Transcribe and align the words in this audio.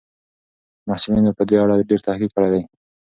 محصلینو 0.87 1.31
په 1.37 1.43
دې 1.49 1.55
اړه 1.63 1.75
ډېر 1.89 1.99
تحقیق 2.07 2.31
کړی 2.35 2.49
دی. 2.53 2.61